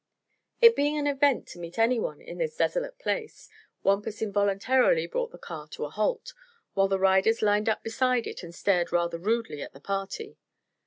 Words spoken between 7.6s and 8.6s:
up beside it and